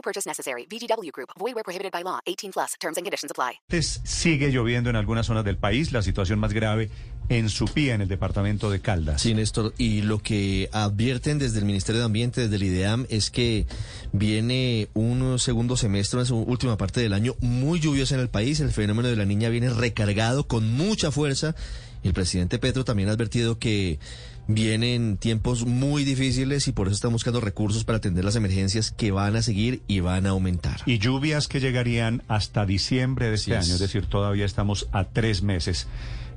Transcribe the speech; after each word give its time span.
No 0.00 0.02
purchase 0.02 0.26
necessary. 0.26 0.66
VGW 0.66 1.12
Group. 1.12 1.28
Void 1.38 1.54
where 1.54 1.62
prohibited 1.62 1.92
by 1.92 2.02
law. 2.02 2.20
18 2.24 2.52
plus. 2.52 2.74
Terms 2.80 2.96
and 2.96 3.04
conditions 3.04 3.30
apply. 3.30 3.60
Sigue 4.04 4.50
lloviendo 4.50 4.88
en 4.88 4.96
algunas 4.96 5.26
zonas 5.26 5.44
del 5.44 5.58
país. 5.58 5.92
La 5.92 6.00
situación 6.00 6.38
más 6.38 6.54
grave 6.54 6.88
en 7.28 7.50
Supía, 7.50 7.94
en 7.94 8.00
el 8.00 8.08
departamento 8.08 8.70
de 8.70 8.80
Caldas. 8.80 9.20
Sí, 9.20 9.34
Néstor. 9.34 9.74
Y 9.76 10.00
lo 10.00 10.20
que 10.20 10.70
advierten 10.72 11.38
desde 11.38 11.58
el 11.58 11.66
Ministerio 11.66 12.00
de 12.00 12.06
Ambiente, 12.06 12.40
desde 12.40 12.56
el 12.56 12.62
IDEAM, 12.62 13.06
es 13.10 13.30
que 13.30 13.66
viene 14.12 14.88
un 14.94 15.38
segundo 15.38 15.76
semestre, 15.76 16.18
una 16.18 16.32
última 16.32 16.78
parte 16.78 17.02
del 17.02 17.12
año 17.12 17.34
muy 17.40 17.78
lluviosa 17.78 18.14
en 18.14 18.22
el 18.22 18.30
país. 18.30 18.58
El 18.60 18.70
fenómeno 18.70 19.08
de 19.08 19.16
la 19.16 19.26
niña 19.26 19.50
viene 19.50 19.68
recargado 19.68 20.48
con 20.48 20.72
mucha 20.72 21.10
fuerza. 21.10 21.54
El 22.02 22.12
presidente 22.12 22.58
Petro 22.58 22.84
también 22.84 23.08
ha 23.08 23.12
advertido 23.12 23.58
que 23.58 23.98
vienen 24.46 25.16
tiempos 25.16 25.66
muy 25.66 26.04
difíciles 26.04 26.66
y 26.66 26.72
por 26.72 26.88
eso 26.88 26.94
están 26.94 27.12
buscando 27.12 27.40
recursos 27.40 27.84
para 27.84 27.98
atender 27.98 28.24
las 28.24 28.36
emergencias 28.36 28.90
que 28.90 29.10
van 29.10 29.36
a 29.36 29.42
seguir 29.42 29.82
y 29.86 30.00
van 30.00 30.26
a 30.26 30.30
aumentar. 30.30 30.80
Y 30.86 30.98
lluvias 30.98 31.46
que 31.46 31.60
llegarían 31.60 32.22
hasta 32.28 32.66
diciembre 32.66 33.28
de 33.28 33.34
este 33.34 33.56
año, 33.56 33.74
es 33.74 33.78
decir, 33.78 34.06
todavía 34.06 34.44
estamos 34.44 34.88
a 34.92 35.04
tres 35.04 35.42
meses. 35.42 35.86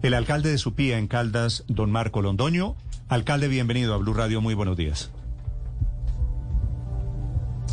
El 0.02 0.14
alcalde 0.14 0.52
de 0.52 0.58
Supía 0.58 0.98
en 0.98 1.08
Caldas, 1.08 1.64
don 1.68 1.90
Marco 1.92 2.22
Londoño. 2.22 2.76
Alcalde, 3.08 3.48
bienvenido 3.48 3.94
a 3.94 3.98
Blue 3.98 4.14
Radio, 4.14 4.42
muy 4.42 4.54
buenos 4.54 4.76
días. 4.76 5.12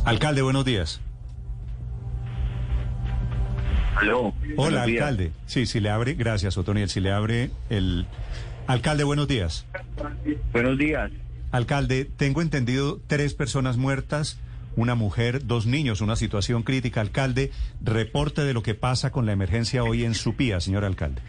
Alcalde, 0.04 0.42
buenos 0.42 0.64
días. 0.64 1.00
Aló. 4.00 4.34
Hola, 4.56 4.86
días. 4.86 5.02
alcalde. 5.02 5.32
Sí, 5.46 5.66
si 5.66 5.80
le 5.80 5.90
abre, 5.90 6.14
gracias, 6.14 6.56
Otoniel, 6.58 6.88
si 6.88 7.00
le 7.00 7.12
abre 7.12 7.50
el... 7.68 8.06
Alcalde, 8.66 9.04
buenos 9.04 9.26
días. 9.28 9.66
Buenos 10.52 10.78
días. 10.78 11.10
Alcalde, 11.50 12.04
tengo 12.04 12.40
entendido 12.40 13.00
tres 13.08 13.34
personas 13.34 13.76
muertas, 13.76 14.38
una 14.76 14.94
mujer, 14.94 15.44
dos 15.46 15.66
niños, 15.66 16.00
una 16.00 16.14
situación 16.16 16.62
crítica. 16.62 17.00
Alcalde, 17.00 17.50
reporte 17.82 18.42
de 18.42 18.54
lo 18.54 18.62
que 18.62 18.74
pasa 18.74 19.10
con 19.10 19.26
la 19.26 19.32
emergencia 19.32 19.82
hoy 19.82 20.04
en 20.04 20.14
Supía, 20.14 20.60
señor 20.60 20.84
alcalde. 20.84 21.20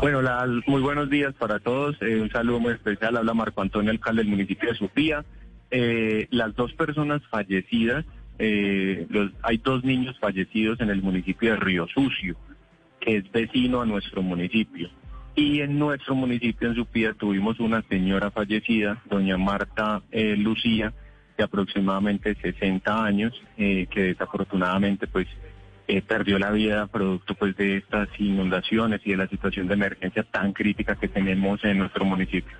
Bueno, 0.00 0.20
la- 0.22 0.46
muy 0.66 0.80
buenos 0.82 1.08
días 1.10 1.32
para 1.34 1.60
todos. 1.60 1.96
Eh, 2.02 2.20
un 2.20 2.30
saludo 2.30 2.58
muy 2.58 2.72
especial. 2.72 3.16
Habla 3.16 3.34
Marco 3.34 3.62
Antonio, 3.62 3.90
alcalde 3.92 4.22
del 4.22 4.30
municipio 4.30 4.68
de 4.70 4.74
Supía. 4.76 5.24
Eh, 5.70 6.26
las 6.30 6.54
dos 6.56 6.72
personas 6.72 7.22
fallecidas, 7.30 8.04
eh, 8.38 9.06
los- 9.08 9.32
hay 9.42 9.58
dos 9.58 9.84
niños 9.84 10.18
fallecidos 10.18 10.80
en 10.80 10.90
el 10.90 11.02
municipio 11.02 11.50
de 11.52 11.56
Río 11.56 11.86
Sucio, 11.88 12.36
que 13.00 13.16
es 13.16 13.30
vecino 13.32 13.80
a 13.80 13.86
nuestro 13.86 14.22
municipio. 14.22 14.90
Y 15.34 15.60
en 15.60 15.78
nuestro 15.78 16.14
municipio, 16.14 16.68
en 16.68 16.74
Supía, 16.74 17.12
tuvimos 17.12 17.60
una 17.60 17.82
señora 17.82 18.30
fallecida, 18.30 19.02
doña 19.10 19.36
Marta 19.36 20.02
eh, 20.10 20.34
Lucía, 20.36 20.92
de 21.36 21.44
aproximadamente 21.44 22.34
60 22.34 23.04
años, 23.04 23.34
eh, 23.58 23.86
que 23.90 24.02
desafortunadamente 24.04 25.06
pues 25.06 25.26
eh, 25.88 26.00
perdió 26.00 26.38
la 26.38 26.50
vida 26.50 26.86
producto 26.86 27.34
pues 27.34 27.54
de 27.56 27.76
estas 27.76 28.08
inundaciones 28.18 29.02
y 29.04 29.10
de 29.10 29.18
la 29.18 29.28
situación 29.28 29.68
de 29.68 29.74
emergencia 29.74 30.22
tan 30.24 30.52
crítica 30.52 30.96
que 30.96 31.08
tenemos 31.08 31.62
en 31.64 31.78
nuestro 31.78 32.04
municipio. 32.06 32.56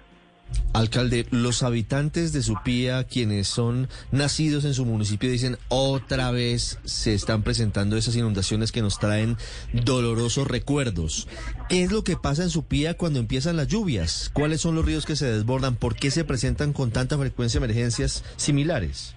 Alcalde, 0.73 1.27
los 1.31 1.63
habitantes 1.63 2.33
de 2.33 2.43
Supía, 2.43 3.05
quienes 3.05 3.49
son 3.49 3.89
nacidos 4.13 4.65
en 4.67 4.75
su 4.75 4.85
municipio, 4.85 5.31
dicen 5.31 5.57
otra 5.69 6.31
vez 6.31 6.79
se 6.85 7.15
están 7.15 7.43
presentando 7.43 7.97
esas 7.97 8.15
inundaciones 8.15 8.73
que 8.73 8.83
nos 8.83 8.99
traen 8.99 9.39
dolorosos 9.73 10.47
recuerdos. 10.47 11.29
¿Qué 11.71 11.83
es 11.83 11.93
lo 11.93 12.05
que 12.05 12.17
pasa 12.17 12.43
en 12.43 12.51
Supía 12.51 12.95
cuando 12.95 13.21
empiezan 13.21 13.57
las 13.57 13.69
lluvias? 13.69 14.31
¿Cuáles 14.35 14.61
son 14.61 14.75
los 14.75 14.85
ríos 14.85 15.07
que 15.07 15.17
se 15.17 15.27
desbordan? 15.27 15.77
¿Por 15.77 15.95
qué 15.95 16.11
se 16.11 16.25
presentan 16.25 16.75
con 16.75 16.91
tanta 16.91 17.17
frecuencia 17.17 17.59
emergencias 17.59 18.23
similares? 18.37 19.15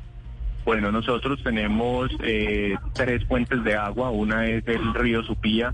Bueno, 0.64 0.92
nosotros 0.92 1.42
tenemos 1.44 2.10
eh, 2.24 2.76
tres 2.94 3.26
fuentes 3.26 3.64
de 3.64 3.76
agua. 3.76 4.12
Una 4.12 4.46
es 4.48 4.66
el 4.68 4.94
río 4.94 5.24
Supía, 5.24 5.74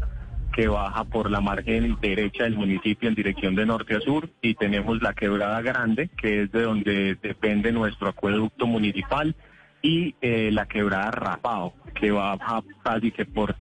que 0.55 0.67
baja 0.69 1.03
por 1.03 1.29
la 1.29 1.41
margen 1.41 1.97
derecha 1.99 2.45
del 2.45 2.55
municipio 2.55 3.09
en 3.09 3.15
dirección 3.15 3.55
de 3.55 3.65
norte 3.65 3.95
a 3.95 3.99
sur. 3.99 4.29
Y 4.41 4.55
tenemos 4.55 5.01
la 5.01 5.13
Quebrada 5.13 5.61
Grande, 5.61 6.09
que 6.17 6.43
es 6.43 6.51
de 6.53 6.61
donde 6.61 7.15
depende 7.21 7.73
nuestro 7.73 8.07
acueducto 8.07 8.65
municipal. 8.65 9.35
Y 9.81 10.15
eh, 10.21 10.49
la 10.53 10.65
Quebrada 10.65 11.11
Rapao, 11.11 11.73
que 11.93 12.11
baja 12.11 12.63
casi 12.83 13.11
que 13.11 13.25
por 13.25 13.53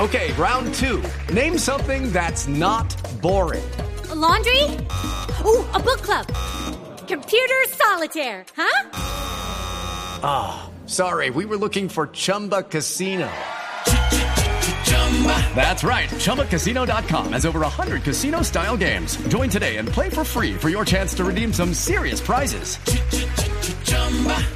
Okay, 0.00 0.32
round 0.32 0.74
two. 0.74 1.02
Name 1.32 1.58
something 1.58 2.10
that's 2.10 2.48
not 2.48 2.88
boring. 3.20 3.62
A 4.10 4.14
laundry? 4.14 4.64
Ooh, 5.44 5.64
a 5.74 5.78
book 5.78 6.00
club. 6.02 6.26
Computer 7.06 7.68
solitaire, 7.68 8.44
huh? 8.56 8.88
Sorry, 10.86 11.30
we 11.30 11.44
were 11.44 11.56
looking 11.56 11.88
for 11.88 12.08
Chumba 12.08 12.62
Casino. 12.62 13.30
That's 15.54 15.84
right. 15.84 16.08
ChumbaCasino.com 16.08 17.32
has 17.34 17.44
over 17.44 17.60
100 17.60 18.02
casino 18.02 18.40
style 18.42 18.78
games. 18.78 19.16
Join 19.28 19.50
today 19.50 19.76
and 19.76 19.86
play 19.86 20.08
for 20.08 20.24
free 20.24 20.54
for 20.54 20.70
your 20.70 20.86
chance 20.86 21.12
to 21.14 21.24
redeem 21.24 21.52
some 21.52 21.74
serious 21.74 22.20
prizes. 22.22 22.78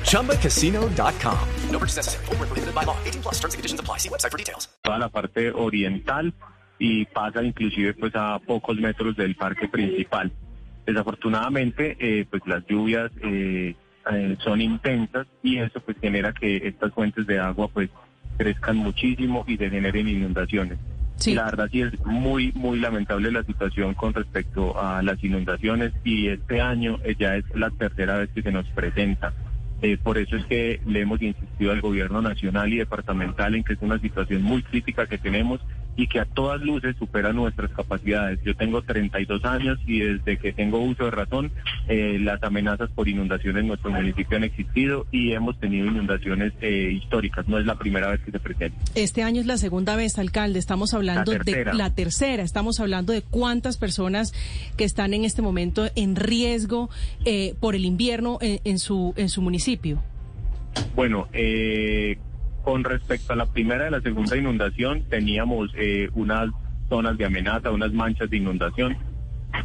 ChumbaCasino.com. 0.08 1.48
No 1.70 1.78
purchase 1.78 1.96
necessary. 1.96 2.24
Where 2.26 2.38
prohibited 2.38 2.74
by 2.74 2.84
law. 2.84 2.96
18 3.04 3.22
plus 3.22 3.34
terms 3.40 3.54
and 3.54 3.58
conditions 3.58 3.80
apply. 3.80 3.98
See 3.98 4.08
website 4.08 4.30
for 4.30 4.38
details. 4.38 4.68
toda 4.84 4.98
la 4.98 5.08
parte 5.08 5.50
oriental 5.50 6.32
y 6.78 7.04
pasa 7.06 7.42
inclusive 7.42 7.94
pues 7.94 8.12
a 8.14 8.38
pocos 8.38 8.76
metros 8.78 9.16
del 9.16 9.34
parque 9.34 9.68
principal. 9.68 10.30
Desafortunadamente 10.86 11.96
eh, 11.98 12.26
pues 12.30 12.42
las 12.46 12.64
lluvias 12.66 13.10
eh, 13.22 13.74
eh, 14.12 14.36
son 14.44 14.60
intensas 14.60 15.26
y 15.42 15.58
eso 15.58 15.80
pues 15.80 15.96
genera 16.00 16.32
que 16.32 16.56
estas 16.68 16.92
fuentes 16.92 17.26
de 17.26 17.38
agua 17.38 17.68
pues 17.68 17.88
crezcan 18.36 18.76
muchísimo 18.76 19.44
y 19.46 19.56
se 19.56 19.70
generen 19.70 20.08
inundaciones. 20.08 20.78
Sí. 21.16 21.34
La 21.34 21.44
verdad 21.44 21.68
sí 21.70 21.82
es 21.82 22.04
muy 22.04 22.52
muy 22.54 22.80
lamentable 22.80 23.30
la 23.30 23.44
situación 23.44 23.94
con 23.94 24.12
respecto 24.12 24.80
a 24.80 25.02
las 25.02 25.22
inundaciones 25.22 25.92
y 26.02 26.28
este 26.28 26.60
año 26.60 26.98
eh, 27.04 27.14
ya 27.18 27.36
es 27.36 27.44
la 27.54 27.70
tercera 27.70 28.16
vez 28.16 28.30
que 28.34 28.42
se 28.42 28.50
nos 28.50 28.66
presenta. 28.70 29.32
Eh, 29.82 29.98
por 30.02 30.18
eso 30.18 30.36
es 30.36 30.44
que 30.46 30.80
le 30.86 31.02
hemos 31.02 31.20
insistido 31.20 31.72
al 31.72 31.80
gobierno 31.80 32.22
nacional 32.22 32.72
y 32.72 32.78
departamental 32.78 33.54
en 33.54 33.64
que 33.64 33.74
es 33.74 33.82
una 33.82 33.98
situación 33.98 34.42
muy 34.42 34.62
crítica 34.62 35.06
que 35.06 35.18
tenemos 35.18 35.60
y 35.96 36.06
que 36.08 36.20
a 36.20 36.24
todas 36.24 36.60
luces 36.60 36.96
supera 36.98 37.32
nuestras 37.32 37.70
capacidades. 37.70 38.40
Yo 38.44 38.54
tengo 38.56 38.82
32 38.82 39.44
años 39.44 39.78
y 39.86 40.00
desde 40.00 40.38
que 40.38 40.52
tengo 40.52 40.78
uso 40.80 41.04
de 41.04 41.10
razón, 41.10 41.52
eh, 41.88 42.18
las 42.20 42.42
amenazas 42.42 42.90
por 42.90 43.08
inundación 43.08 43.56
en 43.58 43.68
nuestro 43.68 43.90
municipio 43.90 44.36
han 44.36 44.44
existido 44.44 45.06
y 45.10 45.32
hemos 45.32 45.58
tenido 45.58 45.86
inundaciones 45.86 46.52
eh, 46.60 46.90
históricas. 46.92 47.46
No 47.48 47.58
es 47.58 47.66
la 47.66 47.76
primera 47.76 48.08
vez 48.08 48.20
que 48.20 48.30
se 48.30 48.40
presenta. 48.40 48.78
Este 48.94 49.22
año 49.22 49.40
es 49.40 49.46
la 49.46 49.56
segunda 49.56 49.96
vez, 49.96 50.18
alcalde. 50.18 50.58
Estamos 50.58 50.94
hablando 50.94 51.32
La 51.32 51.38
de 51.38 51.64
la 51.72 51.94
tercera. 51.94 52.42
Estamos 52.42 52.80
hablando 52.80 53.12
de 53.12 53.22
cuántas 53.22 53.76
personas 53.76 54.32
que 54.76 54.84
están 54.84 55.14
en 55.14 55.24
este 55.24 55.42
momento 55.42 55.86
en 55.94 56.16
riesgo 56.16 56.90
eh, 57.24 57.54
por 57.60 57.74
el 57.74 57.84
invierno 57.84 58.38
en, 58.40 58.60
en 58.64 58.78
su 58.78 59.14
en 59.16 59.28
su 59.28 59.42
municipio. 59.42 60.02
Bueno, 60.94 61.28
eh, 61.32 62.18
con 62.64 62.82
respecto 62.82 63.34
a 63.34 63.36
la 63.36 63.46
primera 63.46 63.86
y 63.86 63.90
la 63.90 64.00
segunda 64.00 64.36
inundación, 64.36 65.02
teníamos 65.08 65.70
eh, 65.76 66.08
unas 66.14 66.48
zonas 66.88 67.16
de 67.18 67.26
amenaza, 67.26 67.70
unas 67.70 67.92
manchas 67.92 68.30
de 68.30 68.38
inundación, 68.38 68.96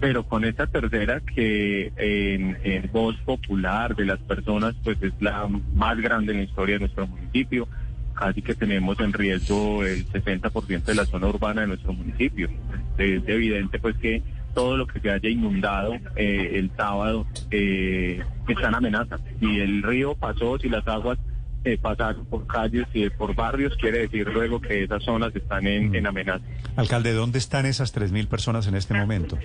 pero 0.02 0.24
con 0.24 0.44
esta 0.44 0.68
tercera 0.68 1.22
que 1.22 1.92
en, 1.96 2.58
en 2.64 2.90
voz 2.92 3.16
popular 3.22 3.96
de 3.96 4.06
las 4.06 4.20
personas, 4.20 4.76
pues 4.84 5.02
es 5.02 5.14
la 5.22 5.48
más 5.74 5.98
grande 5.98 6.34
en 6.34 6.40
la 6.40 6.44
historia 6.44 6.76
de 6.76 6.80
nuestro 6.82 7.08
municipio. 7.08 7.68
Casi 8.14 8.42
que 8.42 8.54
tenemos 8.54 9.00
en 9.00 9.14
riesgo 9.14 9.84
el 9.86 10.06
60% 10.06 10.84
de 10.84 10.96
la 10.96 11.06
zona 11.06 11.28
urbana 11.28 11.62
de 11.62 11.68
nuestro 11.68 11.94
municipio. 11.94 12.50
Es 12.98 13.24
evidente 13.28 13.80
pues 13.80 13.96
que 13.98 14.22
todo 14.54 14.76
lo 14.76 14.88
que 14.88 15.00
se 15.00 15.10
haya 15.10 15.30
inundado 15.30 15.96
eh, 16.18 16.52
el 16.56 16.70
sábado 16.76 17.26
eh, 17.50 18.22
está 18.48 18.68
en 18.68 18.76
amenaza. 18.76 19.18
Si 19.40 19.60
el 19.60 19.84
río 19.84 20.16
pasó, 20.16 20.58
si 20.60 20.68
las 20.68 20.86
aguas 20.86 21.18
eh, 21.64 21.78
pasaron 21.78 22.26
por 22.26 22.48
calles 22.48 22.88
y 22.94 23.10
por 23.10 23.36
barrios, 23.36 23.76
quiere 23.78 24.00
decir 24.00 24.28
luego 24.28 24.60
que 24.62 24.84
esas 24.84 25.04
zonas 25.04 25.36
están 25.36 25.68
en, 25.68 25.94
en 25.96 26.08
amenaza. 26.08 26.44
Alcalde, 26.76 27.14
¿dónde 27.14 27.40
están 27.40 27.66
esas 27.66 27.96
3.000 27.96 28.28
personas 28.28 28.68
en 28.68 28.76
este 28.76 28.94
momento? 28.94 29.38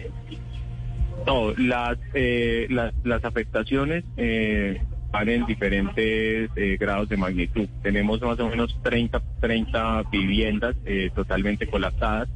No, 1.26 1.52
las, 1.56 1.98
eh, 2.12 2.66
las, 2.70 2.92
las 3.02 3.24
afectaciones 3.24 4.04
eh, 4.16 4.80
van 5.14 5.28
en 5.28 5.46
diferentes 5.46 6.50
eh, 6.56 6.76
grados 6.78 7.08
de 7.08 7.16
magnitud. 7.16 7.68
Tenemos 7.84 8.20
más 8.20 8.38
o 8.40 8.48
menos 8.48 8.76
30, 8.82 9.22
30 9.40 10.02
viviendas 10.10 10.74
eh, 10.84 11.08
totalmente 11.14 11.68
colapsadas, 11.68 12.28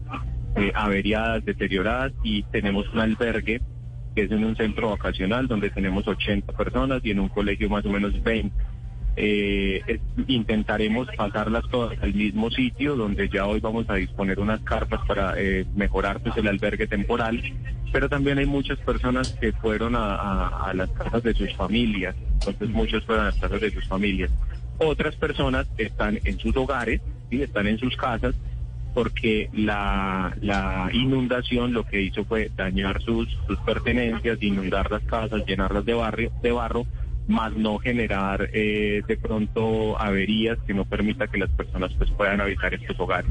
eh, 0.54 0.70
averiadas, 0.76 1.44
deterioradas 1.44 2.12
y 2.22 2.44
tenemos 2.44 2.88
un 2.92 3.00
albergue 3.00 3.60
que 4.14 4.22
es 4.22 4.30
en 4.30 4.44
un 4.44 4.54
centro 4.56 4.90
vacacional 4.90 5.48
donde 5.48 5.70
tenemos 5.70 6.06
80 6.06 6.52
personas 6.52 7.00
y 7.04 7.10
en 7.10 7.18
un 7.18 7.28
colegio 7.28 7.68
más 7.68 7.84
o 7.84 7.90
menos 7.90 8.22
20. 8.22 8.54
Eh, 9.20 9.98
intentaremos 10.28 11.08
pasarlas 11.16 11.64
todas 11.72 12.00
al 12.00 12.14
mismo 12.14 12.52
sitio 12.52 12.94
donde 12.94 13.28
ya 13.28 13.46
hoy 13.46 13.58
vamos 13.58 13.90
a 13.90 13.94
disponer 13.94 14.38
unas 14.38 14.60
carpas 14.60 15.00
para 15.08 15.34
eh, 15.36 15.66
mejorar 15.74 16.20
pues 16.20 16.36
el 16.36 16.46
albergue 16.46 16.86
temporal, 16.86 17.42
pero 17.92 18.08
también 18.08 18.38
hay 18.38 18.46
muchas 18.46 18.78
personas 18.78 19.30
que 19.40 19.50
fueron 19.54 19.96
a, 19.96 20.70
las 20.72 20.88
casas 20.90 21.24
de 21.24 21.34
sus 21.34 21.52
familias, 21.54 22.14
entonces 22.34 22.68
muchos 22.68 23.04
fueron 23.06 23.24
a 23.24 23.30
las 23.30 23.40
casas 23.40 23.60
de 23.60 23.72
sus 23.72 23.88
familias. 23.88 24.30
Otras 24.78 25.16
personas 25.16 25.66
están 25.78 26.20
en 26.22 26.38
sus 26.38 26.56
hogares 26.56 27.00
y 27.28 27.42
están 27.42 27.66
en 27.66 27.78
sus 27.78 27.96
casas 27.96 28.36
porque 28.94 29.50
la, 29.52 30.36
la 30.40 30.90
inundación 30.92 31.72
lo 31.72 31.84
que 31.84 32.02
hizo 32.02 32.24
fue 32.24 32.52
dañar 32.54 33.02
sus, 33.02 33.28
sus 33.48 33.58
pertenencias, 33.60 34.40
inundar 34.40 34.92
las 34.92 35.02
casas, 35.02 35.44
llenarlas 35.44 35.84
de, 35.84 35.94
barrio, 35.94 36.30
de 36.40 36.52
barro, 36.52 36.86
más 37.28 37.54
no 37.54 37.78
generar 37.78 38.48
eh, 38.52 39.02
de 39.06 39.16
pronto 39.16 40.00
averías 40.00 40.58
que 40.66 40.74
no 40.74 40.84
permita 40.84 41.28
que 41.28 41.38
las 41.38 41.50
personas 41.50 41.92
pues 41.96 42.10
puedan 42.10 42.40
habitar 42.40 42.74
estos 42.74 42.98
hogares. 42.98 43.30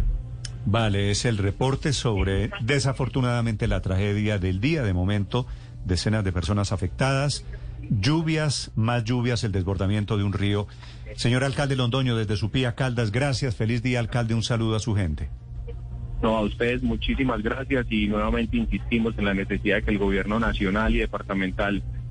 Vale, 0.66 1.12
es 1.12 1.26
el 1.26 1.38
reporte 1.38 1.94
sobre, 1.94 2.52
desafortunadamente, 2.62 3.68
la 3.68 3.82
tragedia 3.82 4.38
del 4.38 4.60
día. 4.60 4.84
De 4.84 4.94
momento, 4.94 5.48
decenas 5.86 6.24
de 6.24 6.34
personas 6.34 6.72
afectadas, 6.74 7.46
lluvias, 7.90 8.72
más 8.76 9.04
lluvias, 9.06 9.44
el 9.46 9.54
desbordamiento 9.54 10.18
de 10.18 10.26
un 10.26 10.34
río. 10.34 10.68
Señor 11.16 11.46
alcalde 11.46 11.78
Londoño, 11.78 12.18
desde 12.18 12.36
Supía, 12.36 12.76
Caldas, 12.76 13.12
gracias. 13.12 13.56
Feliz 13.56 13.82
día, 13.82 14.00
alcalde. 14.00 14.34
Un 14.34 14.44
saludo 14.44 14.76
a 14.76 14.80
su 14.80 14.94
gente. 14.94 15.30
No, 16.22 16.36
a 16.36 16.42
ustedes 16.42 16.84
muchísimas 16.84 17.42
gracias 17.42 17.86
y 17.90 18.08
nuevamente 18.08 18.58
insistimos 18.58 19.18
en 19.18 19.26
la 19.26 19.34
necesidad 19.34 19.78
de 19.78 19.84
que 19.84 19.92
el 19.92 20.00
gobierno 20.00 20.40
nacional 20.40 20.94
y 20.96 21.00
departamental 21.00 21.84